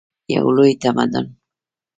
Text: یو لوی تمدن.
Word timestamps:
یو 0.35 0.47
لوی 0.55 0.73
تمدن. 0.81 1.25